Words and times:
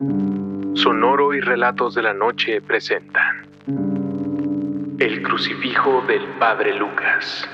Sonoro 0.00 1.34
y 1.34 1.40
Relatos 1.40 1.96
de 1.96 2.02
la 2.02 2.14
Noche 2.14 2.60
presentan 2.60 3.48
El 5.00 5.22
crucifijo 5.24 6.04
del 6.06 6.22
Padre 6.38 6.72
Lucas. 6.78 7.44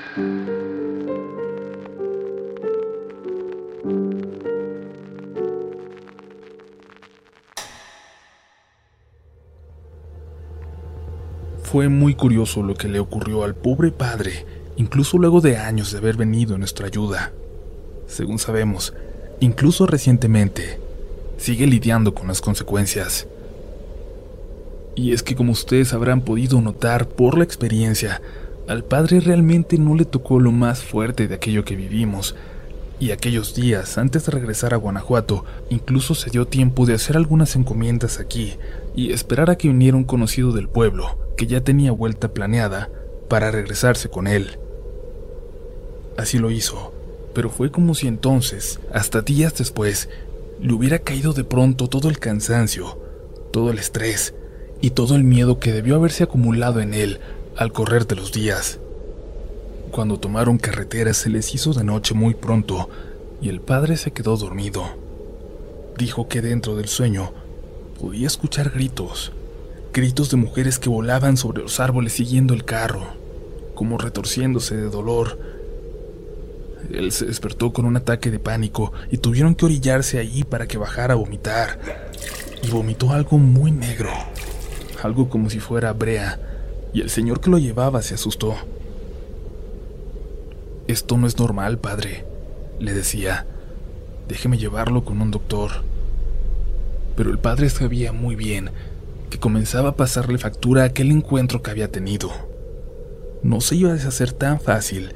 Fue 11.63 11.89
muy 11.89 12.13
curioso 12.13 12.61
lo 12.61 12.75
que 12.75 12.87
le 12.87 12.99
ocurrió 12.99 13.43
al 13.43 13.55
pobre 13.55 13.91
padre, 13.91 14.45
incluso 14.75 15.17
luego 15.17 15.41
de 15.41 15.57
años 15.57 15.91
de 15.91 15.97
haber 15.97 16.15
venido 16.15 16.53
en 16.53 16.59
nuestra 16.59 16.85
ayuda. 16.85 17.31
Según 18.05 18.37
sabemos, 18.37 18.93
incluso 19.39 19.87
recientemente, 19.87 20.84
sigue 21.37 21.67
lidiando 21.67 22.13
con 22.13 22.27
las 22.27 22.41
consecuencias. 22.41 23.27
Y 24.95 25.11
es 25.11 25.23
que 25.23 25.35
como 25.35 25.51
ustedes 25.51 25.93
habrán 25.93 26.21
podido 26.21 26.61
notar 26.61 27.07
por 27.07 27.37
la 27.37 27.43
experiencia, 27.43 28.21
al 28.67 28.83
padre 28.83 29.19
realmente 29.19 29.77
no 29.77 29.95
le 29.95 30.05
tocó 30.05 30.39
lo 30.39 30.51
más 30.51 30.83
fuerte 30.83 31.27
de 31.27 31.35
aquello 31.35 31.65
que 31.65 31.75
vivimos, 31.75 32.35
y 32.99 33.11
aquellos 33.11 33.53
días 33.53 33.97
antes 33.97 34.25
de 34.25 34.31
regresar 34.31 34.73
a 34.73 34.77
Guanajuato, 34.77 35.43
incluso 35.69 36.15
se 36.15 36.29
dio 36.29 36.47
tiempo 36.47 36.85
de 36.85 36.93
hacer 36.93 37.17
algunas 37.17 37.55
encomiendas 37.55 38.19
aquí 38.19 38.55
y 38.95 39.11
esperar 39.11 39.49
a 39.49 39.57
que 39.57 39.67
viniera 39.67 39.97
un 39.97 40.05
conocido 40.05 40.53
del 40.53 40.69
pueblo, 40.69 41.17
que 41.35 41.45
ya 41.45 41.61
tenía 41.61 41.91
vuelta 41.91 42.33
planeada, 42.33 42.89
para 43.27 43.51
regresarse 43.51 44.09
con 44.09 44.27
él. 44.27 44.57
Así 46.17 46.39
lo 46.39 46.51
hizo, 46.51 46.93
pero 47.33 47.49
fue 47.49 47.69
como 47.69 47.95
si 47.95 48.07
entonces, 48.07 48.79
hasta 48.93 49.21
días 49.21 49.57
después, 49.57 50.09
le 50.61 50.73
hubiera 50.73 50.99
caído 50.99 51.33
de 51.33 51.43
pronto 51.43 51.87
todo 51.87 52.09
el 52.09 52.19
cansancio, 52.19 52.99
todo 53.51 53.71
el 53.71 53.79
estrés 53.79 54.33
y 54.81 54.91
todo 54.91 55.15
el 55.15 55.23
miedo 55.23 55.59
que 55.59 55.73
debió 55.73 55.95
haberse 55.95 56.23
acumulado 56.23 56.79
en 56.79 56.93
él 56.93 57.19
al 57.57 57.71
correr 57.71 58.07
de 58.07 58.15
los 58.15 58.31
días. 58.31 58.79
Cuando 59.91 60.19
tomaron 60.19 60.57
carretera 60.57 61.13
se 61.13 61.29
les 61.29 61.53
hizo 61.53 61.73
de 61.73 61.83
noche 61.83 62.13
muy 62.13 62.33
pronto 62.33 62.89
y 63.41 63.49
el 63.49 63.61
padre 63.61 63.97
se 63.97 64.11
quedó 64.11 64.37
dormido. 64.37 64.83
Dijo 65.97 66.27
que 66.27 66.41
dentro 66.41 66.75
del 66.75 66.87
sueño 66.87 67.31
podía 67.99 68.27
escuchar 68.27 68.71
gritos, 68.71 69.31
gritos 69.93 70.29
de 70.29 70.37
mujeres 70.37 70.79
que 70.79 70.89
volaban 70.89 71.37
sobre 71.37 71.61
los 71.61 71.79
árboles 71.79 72.13
siguiendo 72.13 72.53
el 72.53 72.65
carro, 72.65 73.07
como 73.73 73.97
retorciéndose 73.97 74.75
de 74.75 74.89
dolor 74.89 75.54
él 76.91 77.11
se 77.11 77.25
despertó 77.25 77.73
con 77.73 77.85
un 77.85 77.97
ataque 77.97 78.31
de 78.31 78.39
pánico 78.39 78.93
y 79.11 79.17
tuvieron 79.17 79.55
que 79.55 79.65
orillarse 79.65 80.19
allí 80.19 80.43
para 80.43 80.67
que 80.67 80.77
bajara 80.77 81.13
a 81.13 81.17
vomitar. 81.17 81.79
Y 82.63 82.69
vomitó 82.69 83.11
algo 83.11 83.37
muy 83.37 83.71
negro, 83.71 84.09
algo 85.03 85.29
como 85.29 85.49
si 85.49 85.59
fuera 85.59 85.93
brea, 85.93 86.39
y 86.93 87.01
el 87.01 87.09
señor 87.09 87.41
que 87.41 87.49
lo 87.49 87.57
llevaba 87.57 88.01
se 88.01 88.15
asustó. 88.15 88.55
Esto 90.87 91.17
no 91.17 91.27
es 91.27 91.37
normal, 91.37 91.77
padre, 91.77 92.25
le 92.79 92.93
decía. 92.93 93.45
Déjeme 94.27 94.57
llevarlo 94.57 95.05
con 95.05 95.21
un 95.21 95.31
doctor. 95.31 95.71
Pero 97.15 97.29
el 97.29 97.37
padre 97.37 97.69
sabía 97.69 98.11
muy 98.11 98.35
bien 98.35 98.71
que 99.29 99.39
comenzaba 99.39 99.89
a 99.89 99.95
pasarle 99.95 100.37
factura 100.37 100.83
a 100.83 100.85
aquel 100.85 101.11
encuentro 101.11 101.61
que 101.61 101.71
había 101.71 101.91
tenido. 101.91 102.31
No 103.43 103.61
se 103.61 103.75
iba 103.75 103.91
a 103.91 103.93
deshacer 103.93 104.31
tan 104.31 104.59
fácil 104.59 105.13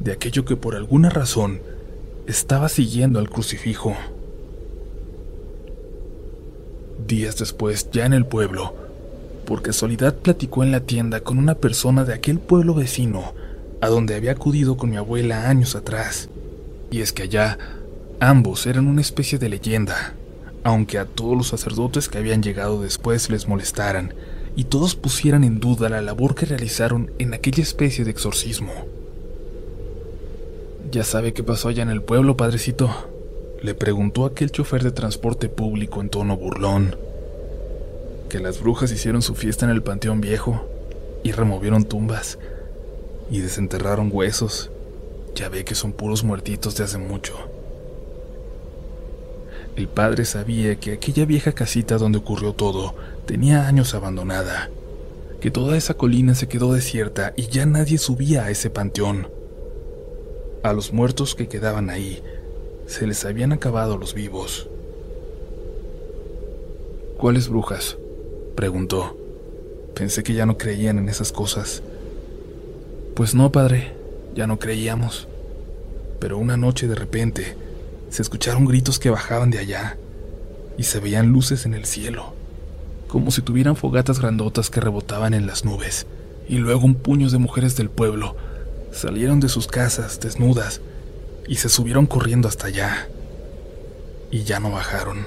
de 0.00 0.12
aquello 0.12 0.44
que 0.44 0.56
por 0.56 0.74
alguna 0.74 1.10
razón 1.10 1.60
estaba 2.26 2.68
siguiendo 2.68 3.18
al 3.18 3.30
crucifijo. 3.30 3.94
Días 7.06 7.36
después, 7.38 7.90
ya 7.92 8.06
en 8.06 8.12
el 8.12 8.26
pueblo, 8.26 8.74
por 9.46 9.62
casualidad 9.62 10.14
platicó 10.16 10.62
en 10.62 10.72
la 10.72 10.80
tienda 10.80 11.20
con 11.20 11.38
una 11.38 11.54
persona 11.54 12.04
de 12.04 12.14
aquel 12.14 12.38
pueblo 12.38 12.74
vecino 12.74 13.34
a 13.80 13.88
donde 13.88 14.14
había 14.14 14.32
acudido 14.32 14.76
con 14.76 14.90
mi 14.90 14.96
abuela 14.96 15.48
años 15.48 15.74
atrás. 15.74 16.28
Y 16.90 17.00
es 17.00 17.12
que 17.12 17.24
allá 17.24 17.58
ambos 18.20 18.66
eran 18.66 18.86
una 18.86 19.00
especie 19.00 19.38
de 19.38 19.48
leyenda, 19.48 20.14
aunque 20.62 20.98
a 20.98 21.06
todos 21.06 21.36
los 21.36 21.48
sacerdotes 21.48 22.08
que 22.08 22.18
habían 22.18 22.42
llegado 22.42 22.82
después 22.82 23.30
les 23.30 23.48
molestaran 23.48 24.14
y 24.56 24.64
todos 24.64 24.94
pusieran 24.94 25.44
en 25.44 25.60
duda 25.60 25.88
la 25.88 26.02
labor 26.02 26.34
que 26.34 26.46
realizaron 26.46 27.10
en 27.18 27.34
aquella 27.34 27.62
especie 27.62 28.04
de 28.04 28.10
exorcismo. 28.10 28.72
¿Ya 30.92 31.04
sabe 31.04 31.32
qué 31.32 31.44
pasó 31.44 31.68
allá 31.68 31.84
en 31.84 31.90
el 31.90 32.02
pueblo, 32.02 32.36
padrecito? 32.36 32.90
Le 33.62 33.74
preguntó 33.74 34.24
aquel 34.24 34.50
chofer 34.50 34.82
de 34.82 34.90
transporte 34.90 35.48
público 35.48 36.00
en 36.00 36.08
tono 36.08 36.36
burlón. 36.36 36.96
Que 38.28 38.40
las 38.40 38.60
brujas 38.60 38.90
hicieron 38.90 39.22
su 39.22 39.36
fiesta 39.36 39.64
en 39.64 39.70
el 39.70 39.84
panteón 39.84 40.20
viejo 40.20 40.66
y 41.22 41.30
removieron 41.30 41.84
tumbas 41.84 42.38
y 43.30 43.38
desenterraron 43.38 44.10
huesos. 44.12 44.72
Ya 45.36 45.48
ve 45.48 45.64
que 45.64 45.76
son 45.76 45.92
puros 45.92 46.24
muertitos 46.24 46.74
de 46.74 46.82
hace 46.82 46.98
mucho. 46.98 47.34
El 49.76 49.86
padre 49.86 50.24
sabía 50.24 50.74
que 50.74 50.94
aquella 50.94 51.24
vieja 51.24 51.52
casita 51.52 51.98
donde 51.98 52.18
ocurrió 52.18 52.52
todo 52.52 52.96
tenía 53.26 53.68
años 53.68 53.94
abandonada, 53.94 54.70
que 55.40 55.52
toda 55.52 55.76
esa 55.76 55.94
colina 55.94 56.34
se 56.34 56.48
quedó 56.48 56.72
desierta 56.72 57.32
y 57.36 57.46
ya 57.46 57.64
nadie 57.64 57.96
subía 57.96 58.46
a 58.46 58.50
ese 58.50 58.70
panteón 58.70 59.39
a 60.62 60.72
los 60.72 60.92
muertos 60.92 61.34
que 61.34 61.48
quedaban 61.48 61.90
ahí 61.90 62.22
se 62.86 63.06
les 63.06 63.24
habían 63.24 63.52
acabado 63.52 63.96
los 63.96 64.14
vivos. 64.14 64.68
¿Cuáles 67.16 67.48
brujas? 67.48 67.96
preguntó. 68.56 69.16
Pensé 69.94 70.22
que 70.22 70.34
ya 70.34 70.44
no 70.44 70.58
creían 70.58 70.98
en 70.98 71.08
esas 71.08 71.32
cosas. 71.32 71.82
Pues 73.14 73.34
no, 73.34 73.52
padre, 73.52 73.92
ya 74.34 74.46
no 74.46 74.58
creíamos. 74.58 75.28
Pero 76.18 76.36
una 76.36 76.56
noche 76.56 76.88
de 76.88 76.94
repente 76.94 77.56
se 78.10 78.22
escucharon 78.22 78.64
gritos 78.64 78.98
que 78.98 79.10
bajaban 79.10 79.50
de 79.50 79.58
allá 79.58 79.96
y 80.76 80.82
se 80.82 80.98
veían 80.98 81.28
luces 81.28 81.64
en 81.64 81.74
el 81.74 81.84
cielo, 81.84 82.34
como 83.06 83.30
si 83.30 83.42
tuvieran 83.42 83.76
fogatas 83.76 84.18
grandotas 84.20 84.68
que 84.68 84.80
rebotaban 84.80 85.32
en 85.32 85.46
las 85.46 85.64
nubes, 85.64 86.06
y 86.48 86.56
luego 86.56 86.84
un 86.84 86.96
puño 86.96 87.30
de 87.30 87.38
mujeres 87.38 87.76
del 87.76 87.88
pueblo 87.88 88.34
Salieron 88.92 89.40
de 89.40 89.48
sus 89.48 89.66
casas 89.66 90.20
desnudas 90.20 90.80
y 91.46 91.56
se 91.56 91.68
subieron 91.68 92.06
corriendo 92.06 92.48
hasta 92.48 92.66
allá. 92.66 93.08
Y 94.30 94.44
ya 94.44 94.60
no 94.60 94.70
bajaron. 94.70 95.26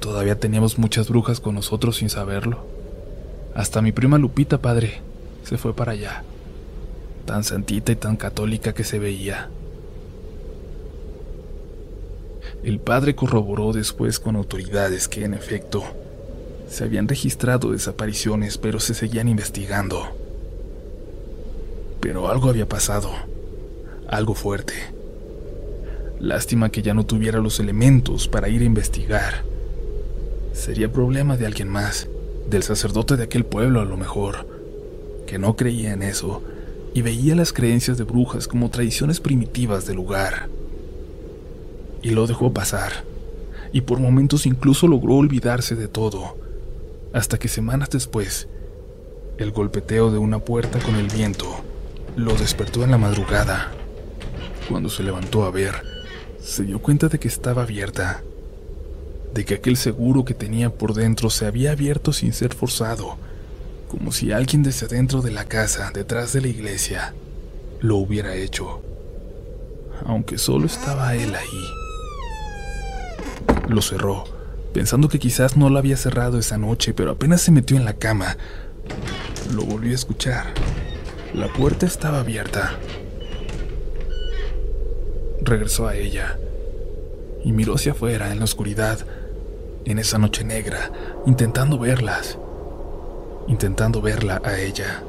Todavía 0.00 0.38
teníamos 0.38 0.78
muchas 0.78 1.08
brujas 1.08 1.40
con 1.40 1.54
nosotros 1.54 1.96
sin 1.96 2.10
saberlo. 2.10 2.66
Hasta 3.54 3.80
mi 3.80 3.92
prima 3.92 4.18
Lupita, 4.18 4.58
padre, 4.58 5.00
se 5.44 5.56
fue 5.56 5.74
para 5.74 5.92
allá. 5.92 6.24
Tan 7.24 7.44
santita 7.44 7.92
y 7.92 7.96
tan 7.96 8.16
católica 8.16 8.74
que 8.74 8.84
se 8.84 8.98
veía. 8.98 9.48
El 12.62 12.80
padre 12.80 13.14
corroboró 13.14 13.72
después 13.72 14.18
con 14.18 14.36
autoridades 14.36 15.06
que, 15.08 15.24
en 15.24 15.34
efecto, 15.34 15.84
se 16.68 16.84
habían 16.84 17.08
registrado 17.08 17.72
desapariciones, 17.72 18.58
pero 18.58 18.80
se 18.80 18.94
seguían 18.94 19.28
investigando. 19.28 20.23
Pero 22.04 22.28
algo 22.28 22.50
había 22.50 22.68
pasado, 22.68 23.10
algo 24.10 24.34
fuerte. 24.34 24.74
Lástima 26.20 26.68
que 26.68 26.82
ya 26.82 26.92
no 26.92 27.06
tuviera 27.06 27.38
los 27.38 27.60
elementos 27.60 28.28
para 28.28 28.50
ir 28.50 28.60
a 28.60 28.66
investigar. 28.66 29.42
Sería 30.52 30.92
problema 30.92 31.38
de 31.38 31.46
alguien 31.46 31.70
más, 31.70 32.06
del 32.50 32.62
sacerdote 32.62 33.16
de 33.16 33.24
aquel 33.24 33.46
pueblo 33.46 33.80
a 33.80 33.86
lo 33.86 33.96
mejor, 33.96 34.46
que 35.26 35.38
no 35.38 35.56
creía 35.56 35.94
en 35.94 36.02
eso 36.02 36.42
y 36.92 37.00
veía 37.00 37.34
las 37.34 37.54
creencias 37.54 37.96
de 37.96 38.04
brujas 38.04 38.48
como 38.48 38.68
tradiciones 38.68 39.18
primitivas 39.18 39.86
del 39.86 39.96
lugar. 39.96 40.50
Y 42.02 42.10
lo 42.10 42.26
dejó 42.26 42.52
pasar, 42.52 42.92
y 43.72 43.80
por 43.80 43.98
momentos 43.98 44.44
incluso 44.44 44.88
logró 44.88 45.14
olvidarse 45.14 45.74
de 45.74 45.88
todo, 45.88 46.36
hasta 47.14 47.38
que 47.38 47.48
semanas 47.48 47.88
después, 47.88 48.46
el 49.38 49.52
golpeteo 49.52 50.10
de 50.10 50.18
una 50.18 50.38
puerta 50.38 50.80
con 50.80 50.96
el 50.96 51.08
viento 51.08 51.64
lo 52.16 52.34
despertó 52.34 52.84
en 52.84 52.90
la 52.90 52.98
madrugada. 52.98 53.72
Cuando 54.68 54.88
se 54.88 55.02
levantó 55.02 55.44
a 55.44 55.50
ver, 55.50 55.74
se 56.40 56.62
dio 56.62 56.78
cuenta 56.80 57.08
de 57.08 57.18
que 57.18 57.28
estaba 57.28 57.62
abierta, 57.62 58.22
de 59.32 59.44
que 59.44 59.54
aquel 59.54 59.76
seguro 59.76 60.24
que 60.24 60.34
tenía 60.34 60.70
por 60.70 60.94
dentro 60.94 61.28
se 61.30 61.46
había 61.46 61.72
abierto 61.72 62.12
sin 62.12 62.32
ser 62.32 62.54
forzado, 62.54 63.16
como 63.88 64.12
si 64.12 64.32
alguien 64.32 64.62
desde 64.62 64.86
dentro 64.86 65.22
de 65.22 65.32
la 65.32 65.44
casa, 65.44 65.90
detrás 65.92 66.32
de 66.32 66.40
la 66.40 66.48
iglesia, 66.48 67.14
lo 67.80 67.96
hubiera 67.96 68.34
hecho, 68.34 68.80
aunque 70.06 70.38
solo 70.38 70.66
estaba 70.66 71.14
él 71.14 71.34
ahí. 71.34 71.64
Lo 73.68 73.82
cerró, 73.82 74.24
pensando 74.72 75.08
que 75.08 75.18
quizás 75.18 75.56
no 75.56 75.68
lo 75.68 75.78
había 75.78 75.96
cerrado 75.96 76.38
esa 76.38 76.58
noche, 76.58 76.94
pero 76.94 77.10
apenas 77.10 77.40
se 77.42 77.50
metió 77.50 77.76
en 77.76 77.84
la 77.84 77.94
cama, 77.94 78.36
lo 79.52 79.64
volvió 79.64 79.92
a 79.92 79.96
escuchar 79.96 80.54
la 81.34 81.48
puerta 81.48 81.84
estaba 81.84 82.20
abierta. 82.20 82.74
Regresó 85.42 85.88
a 85.88 85.96
ella 85.96 86.38
y 87.42 87.50
miró 87.52 87.74
hacia 87.74 87.92
afuera 87.92 88.30
en 88.30 88.38
la 88.38 88.44
oscuridad, 88.44 89.00
en 89.84 89.98
esa 89.98 90.16
noche 90.18 90.44
negra, 90.44 90.92
intentando 91.26 91.76
verlas, 91.76 92.38
intentando 93.48 94.00
verla 94.00 94.40
a 94.44 94.58
ella. 94.58 95.02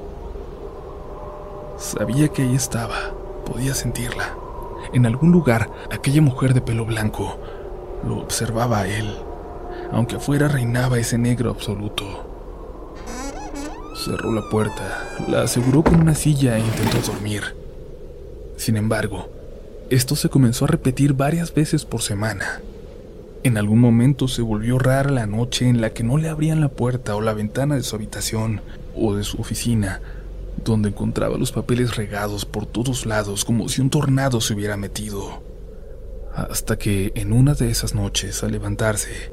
Sabía 1.77 2.30
que 2.30 2.42
ahí 2.42 2.56
estaba, 2.56 3.13
podía 3.45 3.75
sentirla. 3.75 4.36
En 4.94 5.06
algún 5.06 5.31
lugar, 5.31 5.69
aquella 5.92 6.22
mujer 6.22 6.56
de 6.56 6.62
pelo 6.62 6.86
blanco 6.86 7.38
lo 8.04 8.18
observaba 8.18 8.80
a 8.80 8.88
él, 8.88 9.16
aunque 9.92 10.16
afuera 10.16 10.48
reinaba 10.48 10.98
ese 10.98 11.19
negro 11.19 11.51
absoluto. 11.51 12.35
Cerró 14.06 14.31
la 14.31 14.48
puerta, 14.48 15.18
la 15.28 15.42
aseguró 15.42 15.84
con 15.84 16.00
una 16.00 16.13
silla 16.13 16.57
e 16.57 16.60
intentó 16.60 17.00
dormir. 17.12 17.42
Sin 18.56 18.78
embargo, 18.78 19.31
esto 19.90 20.16
se 20.16 20.30
comenzó 20.30 20.66
a 20.66 20.68
repetir 20.68 21.13
varias 21.13 21.52
veces 21.52 21.86
por 21.86 22.04
semana. 22.04 22.62
En 23.42 23.57
algún 23.57 23.80
momento 23.80 24.28
se 24.28 24.44
volvió 24.44 24.78
rara 24.78 25.10
la 25.10 25.25
noche 25.25 25.68
en 25.68 25.81
la 25.81 25.90
que 25.90 26.04
no 26.04 26.19
le 26.19 26.30
abrían 26.30 26.62
la 26.62 26.69
puerta 26.69 27.16
o 27.16 27.22
la 27.22 27.34
ventana 27.34 27.74
de 27.74 27.81
su 27.81 27.96
habitación 27.96 28.62
o 28.96 29.16
de 29.16 29.24
su 29.24 29.42
oficina, 29.42 30.02
donde 30.63 30.90
encontraba 30.90 31.40
los 31.40 31.51
papeles 31.51 31.96
regados 31.96 32.46
por 32.46 32.68
todos 32.68 33.08
lados 33.08 33.44
como 33.44 33.69
si 33.69 33.81
un 33.81 33.90
tornado 33.90 34.40
se 34.40 34.54
hubiera 34.54 34.78
metido. 34.78 35.42
Hasta 36.36 36.78
que 36.78 37.12
en 37.16 37.34
una 37.34 37.56
de 37.56 37.72
esas 37.72 37.96
noches, 37.96 38.44
al 38.44 38.51
levantarse, 38.51 39.31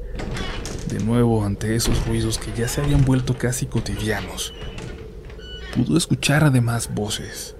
de 0.93 1.03
nuevo 1.03 1.43
ante 1.43 1.75
esos 1.75 2.05
ruidos 2.05 2.37
que 2.37 2.53
ya 2.53 2.67
se 2.67 2.81
habían 2.81 3.03
vuelto 3.03 3.37
casi 3.37 3.65
cotidianos, 3.65 4.53
pudo 5.75 5.97
escuchar 5.97 6.43
además 6.43 6.93
voces 6.93 7.55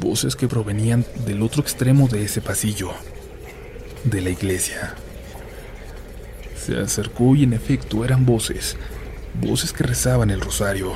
voces 0.00 0.36
que 0.36 0.48
provenían 0.48 1.04
del 1.26 1.42
otro 1.42 1.62
extremo 1.62 2.08
de 2.08 2.24
ese 2.24 2.40
pasillo, 2.40 2.90
de 4.04 4.20
la 4.20 4.30
iglesia. 4.30 4.94
Se 6.56 6.78
acercó 6.78 7.34
y 7.34 7.44
en 7.44 7.52
efecto 7.52 8.04
eran 8.04 8.26
voces, 8.26 8.76
voces 9.40 9.72
que 9.72 9.84
rezaban 9.84 10.30
el 10.30 10.40
rosario. 10.40 10.92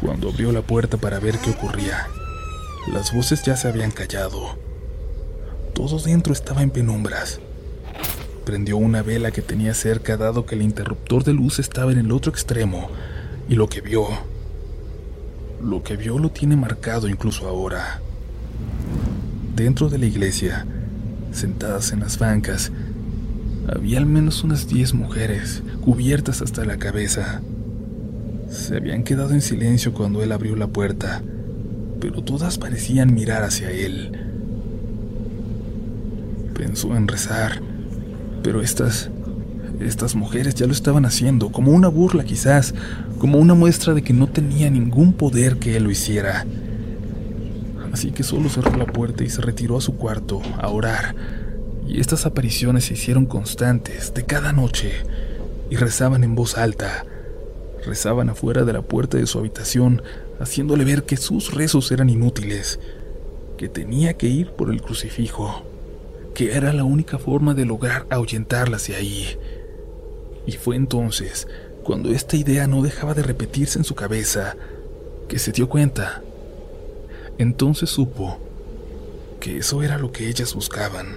Cuando 0.00 0.30
abrió 0.30 0.52
la 0.52 0.62
puerta 0.62 0.96
para 0.96 1.18
ver 1.18 1.38
qué 1.38 1.50
ocurría, 1.50 2.08
las 2.92 3.12
voces 3.14 3.42
ya 3.42 3.56
se 3.56 3.68
habían 3.68 3.90
callado. 3.90 4.58
Todo 5.74 5.98
dentro 5.98 6.32
estaba 6.32 6.62
en 6.62 6.70
penumbras. 6.70 7.40
Prendió 8.44 8.76
una 8.76 9.02
vela 9.02 9.30
que 9.30 9.42
tenía 9.42 9.74
cerca 9.74 10.16
dado 10.16 10.46
que 10.46 10.54
el 10.54 10.62
interruptor 10.62 11.24
de 11.24 11.32
luz 11.32 11.58
estaba 11.58 11.92
en 11.92 11.98
el 11.98 12.12
otro 12.12 12.32
extremo 12.32 12.90
y 13.48 13.54
lo 13.54 13.68
que 13.68 13.80
vio 13.80 14.08
lo 15.62 15.82
que 15.82 15.96
vio 15.96 16.18
lo 16.18 16.30
tiene 16.30 16.56
marcado 16.56 17.08
incluso 17.08 17.46
ahora. 17.46 18.00
Dentro 19.54 19.88
de 19.88 19.98
la 19.98 20.06
iglesia, 20.06 20.66
sentadas 21.32 21.92
en 21.92 22.00
las 22.00 22.18
bancas, 22.18 22.72
había 23.68 23.98
al 23.98 24.06
menos 24.06 24.42
unas 24.42 24.68
diez 24.68 24.94
mujeres, 24.94 25.62
cubiertas 25.82 26.40
hasta 26.40 26.64
la 26.64 26.78
cabeza. 26.78 27.42
Se 28.50 28.76
habían 28.76 29.04
quedado 29.04 29.32
en 29.32 29.42
silencio 29.42 29.92
cuando 29.92 30.22
él 30.22 30.32
abrió 30.32 30.56
la 30.56 30.66
puerta, 30.66 31.22
pero 32.00 32.22
todas 32.22 32.58
parecían 32.58 33.14
mirar 33.14 33.44
hacia 33.44 33.70
él. 33.70 34.18
Pensó 36.54 36.96
en 36.96 37.06
rezar, 37.06 37.60
pero 38.42 38.60
estas 38.60 39.10
estas 39.80 40.14
mujeres 40.14 40.54
ya 40.54 40.66
lo 40.66 40.72
estaban 40.72 41.06
haciendo, 41.06 41.50
como 41.50 41.72
una 41.72 41.88
burla 41.88 42.24
quizás, 42.24 42.74
como 43.18 43.38
una 43.38 43.54
muestra 43.54 43.94
de 43.94 44.02
que 44.02 44.12
no 44.12 44.26
tenía 44.26 44.68
ningún 44.70 45.14
poder 45.14 45.56
que 45.56 45.76
él 45.76 45.84
lo 45.84 45.90
hiciera. 45.90 46.44
Así 47.92 48.12
que 48.12 48.22
solo 48.22 48.48
cerró 48.48 48.76
la 48.76 48.86
puerta 48.86 49.24
y 49.24 49.30
se 49.30 49.40
retiró 49.40 49.78
a 49.78 49.80
su 49.80 49.96
cuarto 49.96 50.42
a 50.58 50.68
orar. 50.68 51.14
Y 51.88 51.98
estas 51.98 52.26
apariciones 52.26 52.84
se 52.84 52.94
hicieron 52.94 53.26
constantes, 53.26 54.12
de 54.14 54.24
cada 54.24 54.52
noche, 54.52 54.92
y 55.70 55.76
rezaban 55.76 56.24
en 56.24 56.34
voz 56.34 56.56
alta. 56.58 57.04
Rezaban 57.84 58.28
afuera 58.28 58.64
de 58.64 58.74
la 58.74 58.82
puerta 58.82 59.16
de 59.16 59.26
su 59.26 59.38
habitación, 59.38 60.02
haciéndole 60.38 60.84
ver 60.84 61.04
que 61.04 61.16
sus 61.16 61.54
rezos 61.54 61.90
eran 61.90 62.10
inútiles, 62.10 62.78
que 63.56 63.68
tenía 63.68 64.14
que 64.14 64.28
ir 64.28 64.50
por 64.52 64.70
el 64.70 64.82
crucifijo, 64.82 65.64
que 66.34 66.54
era 66.54 66.72
la 66.72 66.84
única 66.84 67.18
forma 67.18 67.54
de 67.54 67.64
lograr 67.64 68.06
ahuyentarlas 68.10 68.86
de 68.86 68.96
ahí. 68.96 69.38
Y 70.46 70.52
fue 70.52 70.76
entonces, 70.76 71.48
cuando 71.82 72.10
esta 72.10 72.36
idea 72.36 72.66
no 72.66 72.82
dejaba 72.82 73.14
de 73.14 73.22
repetirse 73.22 73.78
en 73.78 73.84
su 73.84 73.94
cabeza, 73.94 74.56
que 75.28 75.38
se 75.38 75.52
dio 75.52 75.68
cuenta. 75.68 76.22
Entonces 77.38 77.90
supo 77.90 78.38
que 79.38 79.58
eso 79.58 79.82
era 79.82 79.98
lo 79.98 80.12
que 80.12 80.28
ellas 80.28 80.54
buscaban. 80.54 81.16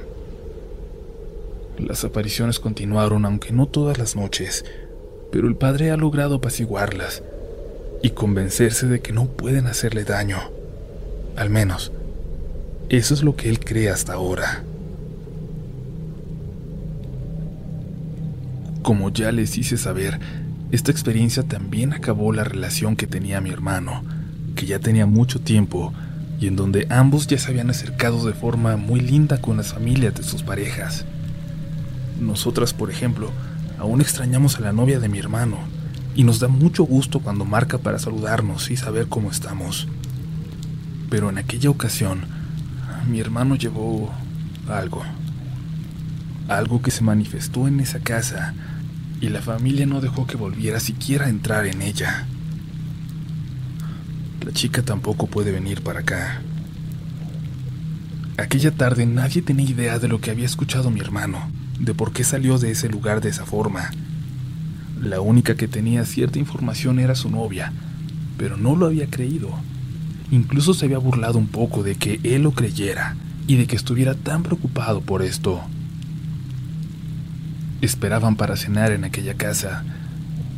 Las 1.78 2.04
apariciones 2.04 2.60
continuaron, 2.60 3.26
aunque 3.26 3.52
no 3.52 3.68
todas 3.68 3.98
las 3.98 4.16
noches, 4.16 4.64
pero 5.32 5.48
el 5.48 5.56
padre 5.56 5.92
ha 5.92 5.98
logrado 5.98 6.36
apaciguarlas 6.36 7.24
y 8.02 8.12
convencerse 8.12 8.88
de 8.88 9.02
que 9.02 9.12
no 9.12 9.26
pueden 9.26 9.66
hacerle 9.66 10.04
daño. 10.04 10.38
Al 11.36 11.50
menos, 11.50 11.92
eso 12.90 13.14
es 13.14 13.24
lo 13.24 13.36
que 13.36 13.50
él 13.50 13.60
cree 13.60 13.90
hasta 13.90 14.14
ahora. 14.14 14.64
Como 18.84 19.10
ya 19.12 19.32
les 19.32 19.58
hice 19.58 19.78
saber, 19.78 20.20
esta 20.74 20.92
experiencia 20.92 21.44
también 21.44 21.94
acabó 21.94 22.34
la 22.34 22.44
relación 22.44 22.98
que 22.98 23.08
tenía 23.08 23.40
mi 23.40 23.50
hermano, 23.50 24.04
que 24.56 24.66
ya 24.66 24.80
tenía 24.80 25.06
mucho 25.06 25.40
tiempo 25.40 25.94
y 26.38 26.48
en 26.48 26.58
donde 26.58 26.88
ambos 26.90 27.28
ya 27.28 27.38
se 27.38 27.50
habían 27.50 27.70
acercado 27.70 28.26
de 28.26 28.34
forma 28.34 28.76
muy 28.76 29.00
linda 29.00 29.40
con 29.40 29.56
las 29.56 29.72
familias 29.72 30.16
de 30.16 30.24
sus 30.24 30.44
parejas. 30.44 31.06
Nosotras, 32.20 32.74
por 32.74 32.92
ejemplo, 32.92 33.32
aún 33.80 34.02
extrañamos 34.02 34.58
a 34.58 34.62
la 34.62 34.74
novia 34.74 35.00
de 35.00 35.08
mi 35.08 35.18
hermano 35.18 35.60
y 36.14 36.26
nos 36.26 36.42
da 36.42 36.50
mucho 36.50 36.84
gusto 36.84 37.22
cuando 37.22 37.46
marca 37.46 37.78
para 37.78 38.00
saludarnos 38.00 38.70
y 38.70 38.76
saber 38.76 39.08
cómo 39.08 39.32
estamos. 39.32 39.88
Pero 41.10 41.30
en 41.30 41.38
aquella 41.38 41.70
ocasión, 41.70 42.26
mi 43.10 43.22
hermano 43.22 43.56
llevó 43.56 44.12
algo. 44.68 45.04
Algo 46.50 46.82
que 46.82 46.92
se 46.92 47.02
manifestó 47.02 47.70
en 47.70 47.80
esa 47.80 48.00
casa 48.02 48.54
y 49.24 49.30
la 49.30 49.42
familia 49.42 49.86
no 49.86 50.02
dejó 50.02 50.28
que 50.28 50.36
volviera 50.36 50.82
siquiera 50.82 51.28
a 51.28 51.30
entrar 51.30 51.66
en 51.66 51.82
ella. 51.82 52.28
La 54.46 54.52
chica 54.52 54.82
tampoco 54.82 55.28
puede 55.28 55.54
venir 55.54 55.82
para 55.82 56.02
acá. 56.02 56.42
Aquella 58.36 58.72
tarde 58.72 59.06
nadie 59.06 59.42
tenía 59.42 59.66
idea 59.66 59.98
de 59.98 60.10
lo 60.10 60.20
que 60.20 60.30
había 60.30 60.46
escuchado 60.46 60.92
mi 60.92 61.00
hermano, 61.00 61.40
de 61.80 61.94
por 61.94 62.12
qué 62.12 62.26
salió 62.26 62.58
de 62.58 62.72
ese 62.72 62.90
lugar 62.90 63.22
de 63.22 63.30
esa 63.30 63.46
forma. 63.46 63.92
La 65.02 65.22
única 65.22 65.56
que 65.56 65.70
tenía 65.70 66.04
cierta 66.04 66.38
información 66.38 67.00
era 67.00 67.16
su 67.16 67.30
novia, 67.30 67.72
pero 68.38 68.58
no 68.58 68.76
lo 68.76 68.88
había 68.88 69.10
creído. 69.10 69.52
Incluso 70.32 70.74
se 70.74 70.84
había 70.84 70.98
burlado 70.98 71.40
un 71.40 71.48
poco 71.48 71.82
de 71.82 71.96
que 71.96 72.20
él 72.24 72.44
lo 72.44 72.52
creyera 72.52 73.16
y 73.48 73.56
de 73.56 73.68
que 73.68 73.78
estuviera 73.78 74.16
tan 74.16 74.44
preocupado 74.44 75.00
por 75.00 75.22
esto. 75.22 75.64
Esperaban 77.84 78.38
para 78.38 78.56
cenar 78.56 78.94
en 78.94 79.04
aquella 79.04 79.34
casa. 79.34 79.84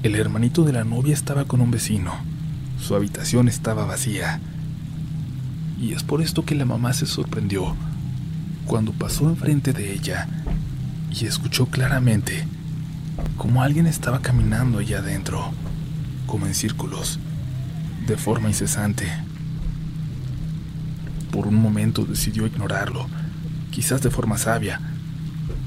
El 0.03 0.13
hermanito 0.13 0.63
de 0.63 0.72
la 0.72 0.84
novia 0.84 1.15
estaba 1.15 1.46
con 1.46 1.60
un 1.60 1.72
vecino. 1.72 2.13
Su 2.79 2.94
habitación 2.94 3.48
estaba 3.48 3.84
vacía. 3.84 4.39
Y 5.82 5.94
es 5.94 6.03
por 6.03 6.22
esto 6.22 6.46
que 6.46 6.53
la 6.53 6.65
mamá 6.65 6.94
se 6.94 7.08
sorprendió 7.08 7.75
cuando 8.67 8.91
pasó 8.91 9.27
enfrente 9.27 9.74
de 9.74 9.91
ella 9.91 10.27
y 11.10 11.25
escuchó 11.25 11.65
claramente 11.65 12.46
como 13.38 13.63
alguien 13.63 13.88
estaba 13.88 14.20
caminando 14.20 14.77
allá 14.77 15.00
adentro, 15.00 15.51
como 16.27 16.46
en 16.46 16.53
círculos, 16.53 17.17
de 18.05 18.17
forma 18.17 18.50
incesante. 18.50 19.12
Por 21.32 21.48
un 21.48 21.55
momento 21.55 22.05
decidió 22.05 22.46
ignorarlo, 22.46 23.08
quizás 23.72 24.03
de 24.03 24.12
forma 24.12 24.38
sabia, 24.38 24.79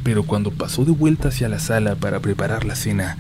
pero 0.09 0.23
cuando 0.23 0.51
pasó 0.51 0.87
de 0.87 0.91
vuelta 0.91 1.29
hacia 1.29 1.51
la 1.51 1.59
sala 1.59 1.95
para 1.95 2.21
preparar 2.21 2.65
la 2.65 2.77
cena, 2.77 3.19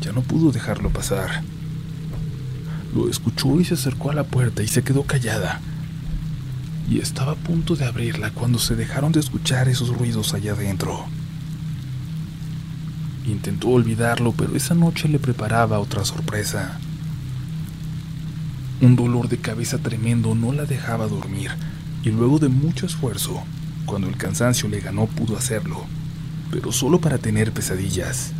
ya 0.00 0.12
no 0.12 0.22
pudo 0.22 0.52
dejarlo 0.52 0.90
pasar. 0.90 1.42
Lo 2.94 3.10
escuchó 3.10 3.60
y 3.60 3.64
se 3.64 3.74
acercó 3.74 4.12
a 4.12 4.14
la 4.14 4.22
puerta 4.22 4.62
y 4.62 4.68
se 4.68 4.84
quedó 4.84 5.02
callada. 5.02 5.60
Y 6.88 7.00
estaba 7.00 7.32
a 7.32 7.34
punto 7.34 7.74
de 7.74 7.84
abrirla 7.84 8.30
cuando 8.30 8.60
se 8.60 8.76
dejaron 8.76 9.10
de 9.10 9.18
escuchar 9.18 9.68
esos 9.68 9.88
ruidos 9.88 10.34
allá 10.34 10.52
adentro. 10.52 11.04
Intentó 13.26 13.70
olvidarlo, 13.70 14.30
pero 14.30 14.54
esa 14.54 14.76
noche 14.76 15.08
le 15.08 15.18
preparaba 15.18 15.80
otra 15.80 16.04
sorpresa. 16.04 16.78
Un 18.80 18.94
dolor 18.94 19.28
de 19.28 19.38
cabeza 19.38 19.78
tremendo 19.78 20.36
no 20.36 20.52
la 20.52 20.64
dejaba 20.64 21.08
dormir, 21.08 21.50
y 22.04 22.10
luego 22.10 22.38
de 22.38 22.50
mucho 22.50 22.86
esfuerzo, 22.86 23.42
cuando 23.92 24.08
el 24.08 24.16
cansancio 24.16 24.70
le 24.70 24.80
ganó 24.80 25.04
pudo 25.04 25.36
hacerlo, 25.36 25.84
pero 26.50 26.72
solo 26.72 26.98
para 26.98 27.18
tener 27.18 27.52
pesadillas. 27.52 28.32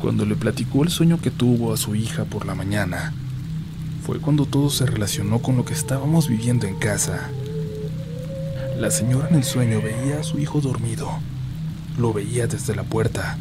Cuando 0.00 0.26
le 0.26 0.34
platicó 0.34 0.82
el 0.82 0.90
sueño 0.90 1.20
que 1.20 1.30
tuvo 1.30 1.72
a 1.72 1.76
su 1.76 1.94
hija 1.94 2.24
por 2.24 2.46
la 2.46 2.56
mañana, 2.56 3.14
fue 4.04 4.18
cuando 4.18 4.44
todo 4.44 4.70
se 4.70 4.86
relacionó 4.86 5.38
con 5.38 5.56
lo 5.56 5.64
que 5.64 5.74
estábamos 5.74 6.28
viviendo 6.28 6.66
en 6.66 6.80
casa. 6.80 7.30
La 8.76 8.90
señora 8.90 9.28
en 9.28 9.36
el 9.36 9.44
sueño 9.44 9.80
veía 9.80 10.18
a 10.18 10.24
su 10.24 10.40
hijo 10.40 10.60
dormido. 10.60 11.08
Lo 11.96 12.12
veía 12.12 12.48
desde 12.48 12.74
la 12.74 12.82
puerta, 12.82 13.38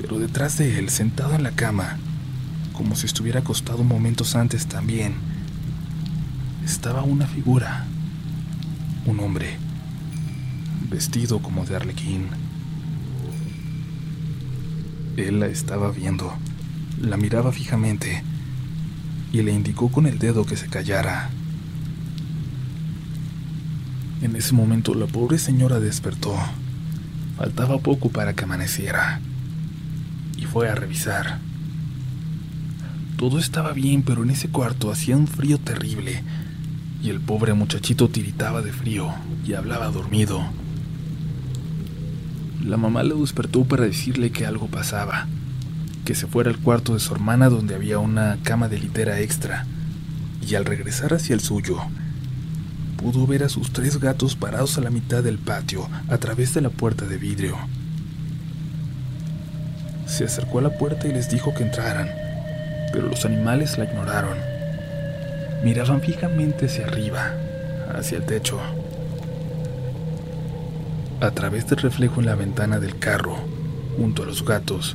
pero 0.00 0.20
detrás 0.20 0.56
de 0.56 0.78
él, 0.78 0.88
sentado 0.88 1.34
en 1.34 1.42
la 1.42 1.50
cama, 1.50 1.98
como 2.72 2.94
si 2.94 3.06
estuviera 3.06 3.40
acostado 3.40 3.82
momentos 3.82 4.36
antes 4.36 4.66
también, 4.68 5.16
estaba 6.64 7.02
una 7.02 7.26
figura, 7.26 7.88
un 9.06 9.20
hombre, 9.20 9.56
vestido 10.90 11.40
como 11.40 11.64
de 11.64 11.76
arlequín. 11.76 12.26
Él 15.16 15.40
la 15.40 15.46
estaba 15.46 15.90
viendo, 15.90 16.32
la 17.00 17.16
miraba 17.16 17.52
fijamente 17.52 18.22
y 19.32 19.42
le 19.42 19.52
indicó 19.52 19.90
con 19.90 20.06
el 20.06 20.18
dedo 20.18 20.44
que 20.44 20.56
se 20.56 20.68
callara. 20.68 21.30
En 24.22 24.34
ese 24.34 24.54
momento 24.54 24.94
la 24.94 25.06
pobre 25.06 25.38
señora 25.38 25.78
despertó. 25.78 26.34
Faltaba 27.36 27.78
poco 27.78 28.08
para 28.08 28.34
que 28.34 28.44
amaneciera. 28.44 29.20
Y 30.36 30.46
fue 30.46 30.68
a 30.68 30.74
revisar. 30.74 31.38
Todo 33.16 33.38
estaba 33.38 33.72
bien, 33.72 34.02
pero 34.02 34.22
en 34.22 34.30
ese 34.30 34.48
cuarto 34.48 34.90
hacía 34.90 35.16
un 35.16 35.26
frío 35.26 35.58
terrible. 35.58 36.22
Y 37.02 37.10
el 37.10 37.20
pobre 37.20 37.54
muchachito 37.54 38.08
tiritaba 38.08 38.62
de 38.62 38.72
frío 38.72 39.14
y 39.46 39.54
hablaba 39.54 39.88
dormido. 39.88 40.42
La 42.64 42.76
mamá 42.76 43.02
le 43.02 43.14
despertó 43.14 43.64
para 43.64 43.84
decirle 43.84 44.30
que 44.30 44.44
algo 44.44 44.66
pasaba, 44.66 45.28
que 46.04 46.14
se 46.14 46.26
fuera 46.26 46.50
al 46.50 46.58
cuarto 46.58 46.94
de 46.94 47.00
su 47.00 47.14
hermana 47.14 47.48
donde 47.48 47.74
había 47.74 47.98
una 47.98 48.38
cama 48.42 48.68
de 48.68 48.78
litera 48.78 49.20
extra, 49.20 49.66
y 50.44 50.54
al 50.54 50.64
regresar 50.64 51.14
hacia 51.14 51.34
el 51.34 51.40
suyo, 51.40 51.78
pudo 52.96 53.26
ver 53.26 53.44
a 53.44 53.48
sus 53.48 53.72
tres 53.72 54.00
gatos 54.00 54.34
parados 54.34 54.78
a 54.78 54.80
la 54.80 54.90
mitad 54.90 55.22
del 55.22 55.38
patio 55.38 55.88
a 56.08 56.18
través 56.18 56.54
de 56.54 56.60
la 56.60 56.70
puerta 56.70 57.04
de 57.06 57.18
vidrio. 57.18 57.56
Se 60.06 60.24
acercó 60.24 60.58
a 60.58 60.62
la 60.62 60.76
puerta 60.76 61.06
y 61.06 61.12
les 61.12 61.30
dijo 61.30 61.54
que 61.54 61.62
entraran, 61.62 62.08
pero 62.92 63.08
los 63.08 63.24
animales 63.24 63.78
la 63.78 63.84
ignoraron. 63.84 64.55
Miraban 65.66 66.00
fijamente 66.00 66.66
hacia 66.66 66.86
arriba, 66.86 67.34
hacia 67.92 68.18
el 68.18 68.24
techo. 68.24 68.60
A 71.20 71.32
través 71.32 71.66
del 71.66 71.78
reflejo 71.78 72.20
en 72.20 72.26
la 72.26 72.36
ventana 72.36 72.78
del 72.78 73.00
carro, 73.00 73.36
junto 73.96 74.22
a 74.22 74.26
los 74.26 74.44
gatos, 74.44 74.94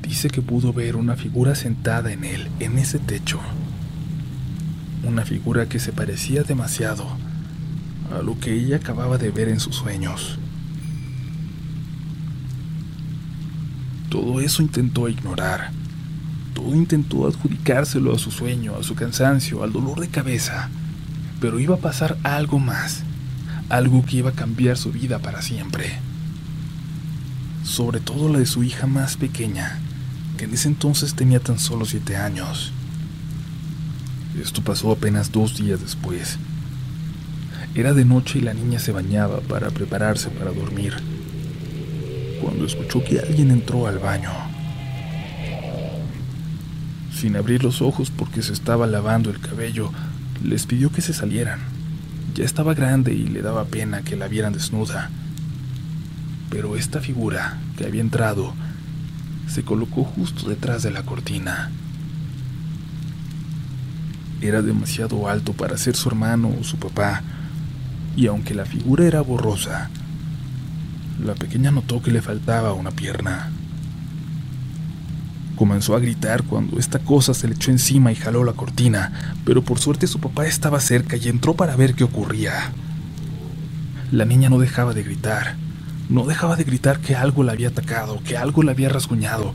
dice 0.00 0.30
que 0.30 0.42
pudo 0.42 0.72
ver 0.72 0.94
una 0.94 1.16
figura 1.16 1.56
sentada 1.56 2.12
en 2.12 2.22
él, 2.22 2.46
en 2.60 2.78
ese 2.78 3.00
techo 3.00 3.40
una 5.02 5.24
figura 5.24 5.68
que 5.68 5.80
se 5.80 5.92
parecía 5.92 6.44
demasiado 6.44 7.04
a 8.16 8.22
lo 8.22 8.38
que 8.38 8.54
ella 8.54 8.76
acababa 8.76 9.18
de 9.18 9.32
ver 9.32 9.48
en 9.48 9.58
sus 9.58 9.74
sueños. 9.74 10.38
Todo 14.08 14.40
eso 14.40 14.62
intentó 14.62 15.08
ignorar, 15.08 15.72
todo 16.54 16.74
intentó 16.74 17.26
adjudicárselo 17.26 18.14
a 18.14 18.18
su 18.18 18.30
sueño, 18.30 18.74
a 18.78 18.82
su 18.82 18.94
cansancio, 18.94 19.62
al 19.62 19.72
dolor 19.72 20.00
de 20.00 20.08
cabeza, 20.08 20.68
pero 21.40 21.58
iba 21.58 21.74
a 21.74 21.80
pasar 21.80 22.16
algo 22.22 22.58
más, 22.58 23.02
algo 23.68 24.04
que 24.04 24.18
iba 24.18 24.30
a 24.30 24.34
cambiar 24.34 24.76
su 24.76 24.92
vida 24.92 25.18
para 25.18 25.42
siempre. 25.42 25.98
Sobre 27.64 28.00
todo 28.00 28.28
la 28.28 28.38
de 28.38 28.46
su 28.46 28.62
hija 28.64 28.86
más 28.86 29.16
pequeña, 29.16 29.78
que 30.36 30.44
en 30.44 30.54
ese 30.54 30.68
entonces 30.68 31.14
tenía 31.14 31.40
tan 31.40 31.58
solo 31.58 31.84
siete 31.84 32.16
años. 32.16 32.72
Esto 34.40 34.62
pasó 34.62 34.92
apenas 34.92 35.32
dos 35.32 35.56
días 35.58 35.80
después. 35.80 36.38
Era 37.74 37.94
de 37.94 38.04
noche 38.04 38.38
y 38.38 38.42
la 38.42 38.54
niña 38.54 38.78
se 38.78 38.92
bañaba 38.92 39.40
para 39.40 39.70
prepararse 39.70 40.28
para 40.28 40.52
dormir, 40.52 40.94
cuando 42.42 42.66
escuchó 42.66 43.02
que 43.02 43.20
alguien 43.20 43.50
entró 43.50 43.86
al 43.86 43.98
baño. 43.98 44.51
Sin 47.22 47.36
abrir 47.36 47.62
los 47.62 47.82
ojos 47.82 48.10
porque 48.10 48.42
se 48.42 48.52
estaba 48.52 48.88
lavando 48.88 49.30
el 49.30 49.38
cabello, 49.38 49.92
les 50.42 50.66
pidió 50.66 50.90
que 50.90 51.02
se 51.02 51.12
salieran. 51.12 51.60
Ya 52.34 52.44
estaba 52.44 52.74
grande 52.74 53.14
y 53.14 53.28
le 53.28 53.42
daba 53.42 53.64
pena 53.64 54.02
que 54.02 54.16
la 54.16 54.26
vieran 54.26 54.54
desnuda. 54.54 55.08
Pero 56.50 56.74
esta 56.74 56.98
figura 56.98 57.58
que 57.78 57.84
había 57.86 58.00
entrado 58.00 58.54
se 59.46 59.62
colocó 59.62 60.02
justo 60.02 60.48
detrás 60.48 60.82
de 60.82 60.90
la 60.90 61.04
cortina. 61.04 61.70
Era 64.40 64.60
demasiado 64.60 65.28
alto 65.28 65.52
para 65.52 65.78
ser 65.78 65.94
su 65.94 66.08
hermano 66.08 66.52
o 66.60 66.64
su 66.64 66.76
papá, 66.76 67.22
y 68.16 68.26
aunque 68.26 68.52
la 68.52 68.64
figura 68.64 69.06
era 69.06 69.20
borrosa, 69.20 69.90
la 71.24 71.36
pequeña 71.36 71.70
notó 71.70 72.02
que 72.02 72.10
le 72.10 72.20
faltaba 72.20 72.72
una 72.72 72.90
pierna. 72.90 73.52
Comenzó 75.62 75.94
a 75.94 76.00
gritar 76.00 76.42
cuando 76.42 76.80
esta 76.80 76.98
cosa 76.98 77.34
se 77.34 77.46
le 77.46 77.54
echó 77.54 77.70
encima 77.70 78.10
y 78.10 78.16
jaló 78.16 78.42
la 78.42 78.52
cortina, 78.52 79.36
pero 79.44 79.62
por 79.62 79.78
suerte 79.78 80.08
su 80.08 80.18
papá 80.18 80.44
estaba 80.44 80.80
cerca 80.80 81.16
y 81.16 81.28
entró 81.28 81.54
para 81.54 81.76
ver 81.76 81.94
qué 81.94 82.02
ocurría. 82.02 82.72
La 84.10 84.24
niña 84.24 84.48
no 84.50 84.58
dejaba 84.58 84.92
de 84.92 85.04
gritar, 85.04 85.54
no 86.08 86.24
dejaba 86.24 86.56
de 86.56 86.64
gritar 86.64 86.98
que 86.98 87.14
algo 87.14 87.44
la 87.44 87.52
había 87.52 87.68
atacado, 87.68 88.20
que 88.24 88.36
algo 88.36 88.64
la 88.64 88.72
había 88.72 88.88
rasguñado, 88.88 89.54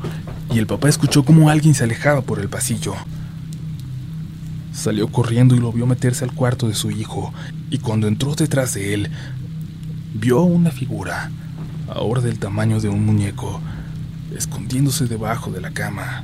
y 0.49 0.59
el 0.59 0.65
papá 0.65 0.87
escuchó 0.87 1.25
cómo 1.25 1.49
alguien 1.49 1.75
se 1.75 1.83
alejaba 1.83 2.21
por 2.21 2.39
el 2.39 2.47
pasillo. 2.47 2.93
Salió 4.71 5.09
corriendo 5.09 5.55
y 5.55 5.59
lo 5.59 5.73
vio 5.73 5.87
meterse 5.87 6.23
al 6.23 6.31
cuarto 6.31 6.69
de 6.69 6.73
su 6.73 6.89
hijo, 6.89 7.33
y 7.69 7.79
cuando 7.79 8.07
entró 8.07 8.33
detrás 8.33 8.75
de 8.75 8.93
él, 8.93 9.11
vio 10.13 10.41
una 10.43 10.71
figura, 10.71 11.31
ahora 11.89 12.21
del 12.21 12.39
tamaño 12.39 12.79
de 12.79 12.87
un 12.87 13.05
muñeco, 13.05 13.59
escondiéndose 14.35 15.05
debajo 15.05 15.51
de 15.51 15.61
la 15.61 15.71
cama. 15.71 16.23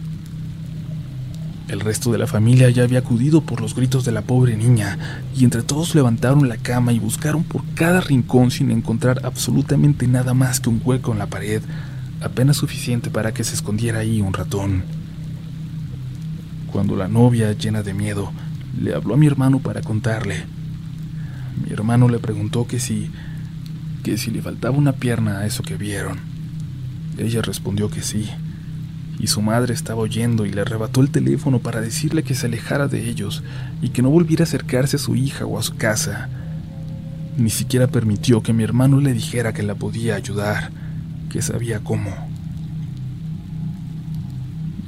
El 1.67 1.79
resto 1.79 2.11
de 2.11 2.17
la 2.17 2.27
familia 2.27 2.69
ya 2.69 2.83
había 2.83 2.99
acudido 2.99 3.41
por 3.41 3.61
los 3.61 3.73
gritos 3.73 4.03
de 4.03 4.11
la 4.11 4.21
pobre 4.21 4.57
niña, 4.57 5.23
y 5.35 5.43
entre 5.43 5.63
todos 5.63 5.95
levantaron 5.95 6.49
la 6.49 6.57
cama 6.57 6.91
y 6.91 6.99
buscaron 6.99 7.43
por 7.43 7.63
cada 7.73 8.01
rincón 8.01 8.51
sin 8.51 8.69
encontrar 8.69 9.21
absolutamente 9.25 10.07
nada 10.07 10.33
más 10.33 10.59
que 10.59 10.69
un 10.69 10.81
hueco 10.83 11.13
en 11.13 11.19
la 11.19 11.27
pared, 11.27 11.61
apenas 12.21 12.57
suficiente 12.57 13.09
para 13.09 13.33
que 13.33 13.43
se 13.43 13.55
escondiera 13.55 13.99
ahí 13.99 14.21
un 14.21 14.33
ratón. 14.33 14.83
Cuando 16.71 16.95
la 16.95 17.07
novia, 17.07 17.53
llena 17.53 17.83
de 17.83 17.93
miedo, 17.93 18.31
le 18.79 18.93
habló 18.93 19.13
a 19.13 19.17
mi 19.17 19.27
hermano 19.27 19.59
para 19.59 19.81
contarle. 19.81 20.43
Mi 21.63 21.71
hermano 21.71 22.09
le 22.09 22.19
preguntó 22.19 22.67
que 22.67 22.79
si 22.79 23.09
que 24.03 24.17
si 24.17 24.31
le 24.31 24.41
faltaba 24.41 24.77
una 24.77 24.91
pierna 24.91 25.39
a 25.39 25.45
eso 25.45 25.63
que 25.63 25.77
vieron. 25.77 26.32
Ella 27.17 27.41
respondió 27.41 27.89
que 27.89 28.01
sí, 28.01 28.29
y 29.19 29.27
su 29.27 29.41
madre 29.41 29.73
estaba 29.73 30.01
oyendo 30.01 30.45
y 30.45 30.51
le 30.51 30.61
arrebató 30.61 31.01
el 31.01 31.11
teléfono 31.11 31.59
para 31.59 31.81
decirle 31.81 32.23
que 32.23 32.35
se 32.35 32.47
alejara 32.47 32.87
de 32.87 33.09
ellos 33.09 33.43
y 33.81 33.89
que 33.89 34.01
no 34.01 34.09
volviera 34.09 34.43
a 34.43 34.47
acercarse 34.47 34.97
a 34.97 34.99
su 34.99 35.15
hija 35.15 35.45
o 35.45 35.59
a 35.59 35.63
su 35.63 35.75
casa. 35.75 36.29
Ni 37.37 37.49
siquiera 37.49 37.87
permitió 37.87 38.41
que 38.41 38.53
mi 38.53 38.63
hermano 38.63 38.99
le 38.99 39.13
dijera 39.13 39.53
que 39.53 39.63
la 39.63 39.75
podía 39.75 40.15
ayudar, 40.15 40.71
que 41.29 41.41
sabía 41.41 41.79
cómo 41.79 42.33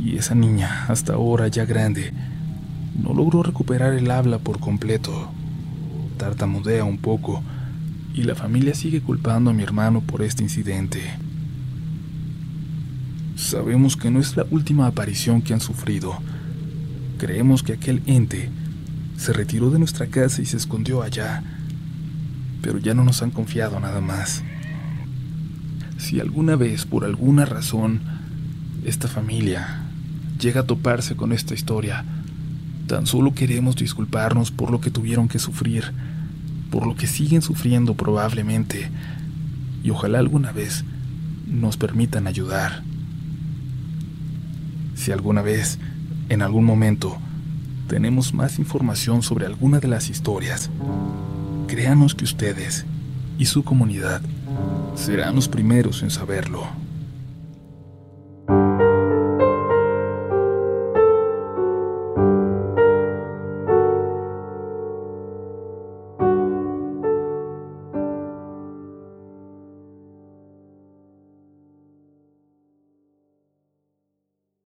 y 0.05 0.17
esa 0.17 0.35
niña, 0.35 0.85
hasta 0.87 1.13
ahora 1.13 1.47
ya 1.47 1.65
grande, 1.65 2.13
no 3.01 3.13
logró 3.15 3.41
recuperar 3.41 3.93
el 3.93 4.11
habla 4.11 4.37
por 4.37 4.59
completo. 4.59 5.31
Tartamudea 6.17 6.83
un 6.83 6.99
poco 6.99 7.41
y 8.13 8.21
la 8.21 8.35
familia 8.35 8.75
sigue 8.75 9.01
culpando 9.01 9.49
a 9.49 9.53
mi 9.53 9.63
hermano 9.63 10.01
por 10.01 10.21
este 10.21 10.43
incidente. 10.43 11.01
Sabemos 13.35 13.97
que 13.97 14.09
no 14.09 14.19
es 14.19 14.37
la 14.37 14.45
última 14.49 14.87
aparición 14.87 15.41
que 15.41 15.53
han 15.53 15.59
sufrido. 15.59 16.17
Creemos 17.17 17.63
que 17.63 17.73
aquel 17.73 18.01
ente 18.05 18.49
se 19.17 19.33
retiró 19.33 19.69
de 19.71 19.79
nuestra 19.79 20.07
casa 20.07 20.41
y 20.41 20.45
se 20.45 20.55
escondió 20.55 21.01
allá, 21.01 21.43
pero 22.61 22.79
ya 22.79 22.93
no 22.93 23.03
nos 23.03 23.21
han 23.21 23.31
confiado 23.31 23.79
nada 23.79 23.99
más. 23.99 24.41
Si 25.97 26.19
alguna 26.19 26.55
vez, 26.55 26.85
por 26.85 27.03
alguna 27.03 27.45
razón, 27.45 28.01
esta 28.85 29.07
familia 29.09 29.81
llega 30.39 30.61
a 30.61 30.65
toparse 30.65 31.15
con 31.15 31.33
esta 31.33 31.53
historia, 31.53 32.05
tan 32.87 33.05
solo 33.05 33.33
queremos 33.33 33.75
disculparnos 33.75 34.51
por 34.51 34.71
lo 34.71 34.79
que 34.79 34.91
tuvieron 34.91 35.27
que 35.27 35.39
sufrir, 35.39 35.91
por 36.71 36.87
lo 36.87 36.95
que 36.95 37.07
siguen 37.07 37.41
sufriendo 37.41 37.95
probablemente, 37.95 38.89
y 39.83 39.89
ojalá 39.89 40.19
alguna 40.19 40.51
vez 40.53 40.85
nos 41.47 41.75
permitan 41.75 42.27
ayudar. 42.27 42.83
Si 44.95 45.11
alguna 45.11 45.41
vez, 45.41 45.77
en 46.29 46.41
algún 46.41 46.65
momento, 46.65 47.17
tenemos 47.87 48.33
más 48.33 48.57
información 48.57 49.21
sobre 49.21 49.45
alguna 49.45 49.79
de 49.79 49.87
las 49.87 50.09
historias, 50.09 50.71
créanos 51.67 52.15
que 52.15 52.23
ustedes 52.23 52.85
y 53.37 53.45
su 53.45 53.63
comunidad 53.63 54.21
serán 54.95 55.35
los 55.35 55.47
primeros 55.47 56.01
en 56.01 56.09
saberlo. 56.09 56.84